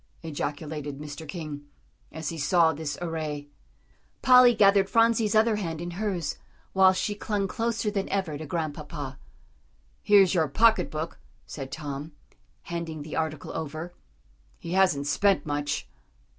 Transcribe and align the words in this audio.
ejaculated 0.23 0.97
Mr. 0.97 1.27
King, 1.27 1.67
as 2.11 2.29
he 2.29 2.37
saw 2.39 2.73
this 2.73 2.97
array. 3.03 3.49
Polly 4.23 4.55
gathered 4.55 4.89
Phronsie's 4.89 5.35
other 5.35 5.57
hand 5.57 5.79
in 5.79 5.91
hers, 5.91 6.39
while 6.73 6.91
she 6.91 7.13
clung 7.13 7.47
closer 7.47 7.91
than 7.91 8.09
ever 8.09 8.35
to 8.35 8.47
Grandpapa. 8.47 9.19
"Here's 10.01 10.33
your 10.33 10.47
pocket 10.47 10.89
book," 10.89 11.19
said 11.45 11.71
Tom, 11.71 12.13
handing 12.63 13.03
the 13.03 13.15
article 13.15 13.51
over; 13.53 13.93
"he 14.57 14.71
hasn't 14.71 15.05
spent 15.05 15.45
much." 15.45 15.87